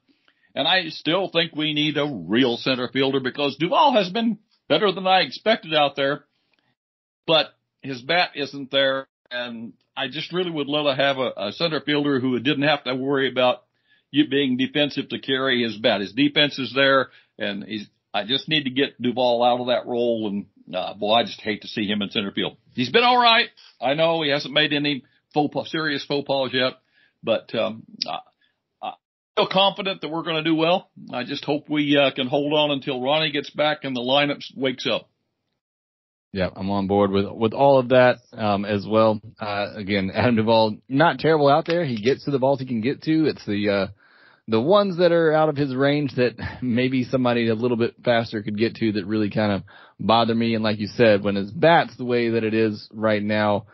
[0.59, 4.39] And I still think we need a real center fielder because Duvall has been
[4.69, 6.25] better than I expected out there,
[7.29, 7.47] but
[7.81, 11.81] his bat isn't there, and I just really would love to have a, a center
[11.81, 13.63] fielder who didn't have to worry about
[14.11, 16.01] you being defensive to carry his bat.
[16.01, 17.89] His defense is there, and he's.
[18.13, 21.41] I just need to get Duvall out of that role, and uh, boy, I just
[21.41, 22.57] hate to see him in center field.
[22.75, 23.49] He's been all right.
[23.81, 26.73] I know he hasn't made any faux pas, serious faux pas yet,
[27.23, 27.85] but um,
[29.39, 30.91] Feel confident that we're going to do well.
[31.13, 34.43] I just hope we uh, can hold on until Ronnie gets back and the lineup
[34.57, 35.09] wakes up.
[36.33, 39.21] Yeah, I'm on board with with all of that um, as well.
[39.39, 41.85] Uh, again, Adam Duvall, not terrible out there.
[41.85, 43.27] He gets to the balls he can get to.
[43.27, 43.87] It's the uh,
[44.49, 48.43] the ones that are out of his range that maybe somebody a little bit faster
[48.43, 49.63] could get to that really kind of
[50.01, 50.57] bother me.
[50.57, 53.67] And like you said, when his bat's the way that it is right now,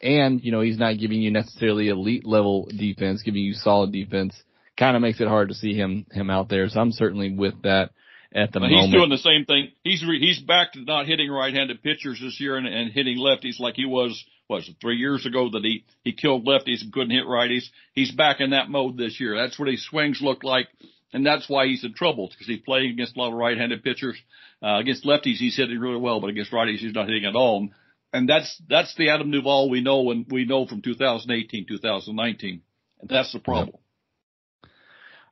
[0.00, 4.40] and you know he's not giving you necessarily elite level defense, giving you solid defense,
[4.78, 6.68] kind of makes it hard to see him him out there.
[6.68, 7.90] So I'm certainly with that
[8.34, 8.80] at the moment.
[8.80, 9.72] he's doing the same thing.
[9.82, 13.58] He's re, he's back to not hitting right-handed pitchers this year and, and hitting lefties
[13.58, 17.26] like he was was three years ago that he he killed lefties and couldn't hit
[17.26, 17.64] righties.
[17.92, 19.36] He's back in that mode this year.
[19.36, 20.68] That's what his swings look like,
[21.12, 24.16] and that's why he's in trouble because he's playing against a lot of right-handed pitchers.
[24.62, 27.68] Uh, against lefties, he's hitting really well, but against righties, he's not hitting at all.
[28.12, 32.62] And that's that's the Adam Duvall we know and we know from 2018, 2019,
[33.00, 33.76] and that's the problem.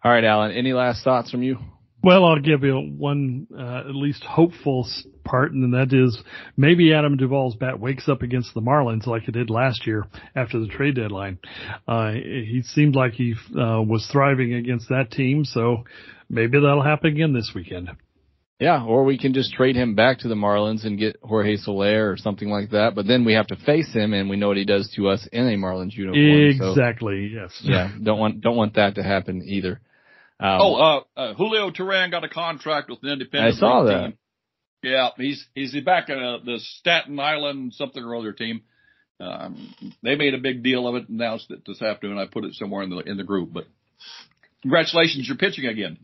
[0.07, 0.53] All right, Alan.
[0.53, 1.59] Any last thoughts from you?
[2.01, 4.87] Well, I'll give you one uh, at least hopeful
[5.25, 6.17] part, and that is
[6.57, 10.05] maybe Adam Duvall's bat wakes up against the Marlins like it did last year
[10.37, 11.41] after the trade deadline.
[11.89, 15.83] Uh, he seemed like he uh, was thriving against that team, so
[16.31, 17.89] maybe that'll happen again this weekend.
[18.61, 22.09] Yeah, or we can just trade him back to the Marlins and get Jorge Soler
[22.09, 22.95] or something like that.
[22.95, 25.29] But then we have to face him, and we know what he does to us
[25.33, 26.59] in a Marlins uniform.
[26.59, 27.33] so, Exactly.
[27.35, 27.59] Yes.
[27.63, 29.81] yeah, don't want don't want that to happen either.
[30.39, 34.05] Um, Oh, uh, uh, Julio Teheran got a contract with an Independent I saw that.
[34.09, 34.19] team.
[34.83, 38.63] Yeah, he's he's back in uh, the Staten Island something or other team.
[39.19, 42.19] Um, they made a big deal of it, announced it this afternoon.
[42.19, 43.53] I put it somewhere in the in the group.
[43.53, 43.65] But
[44.63, 45.99] congratulations, you're pitching again.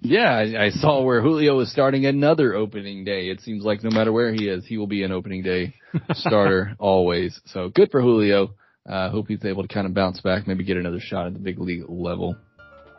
[0.00, 3.28] yeah, I, I saw where Julio is starting another opening day.
[3.28, 5.74] It seems like no matter where he is, he will be an opening day
[6.12, 7.38] starter always.
[7.46, 8.54] So good for Julio.
[8.88, 11.38] Uh, hope he's able to kind of bounce back, maybe get another shot at the
[11.40, 12.36] big league level.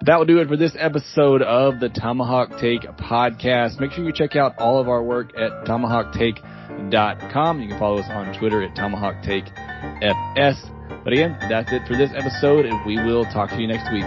[0.02, 3.80] That will do it for this episode of the Tomahawk Take podcast.
[3.80, 7.62] Make sure you check out all of our work at tomahawktake.com.
[7.62, 10.72] You can follow us on Twitter at tomahawktakefs.
[11.04, 14.04] But again, that's it for this episode, and we will talk to you next week.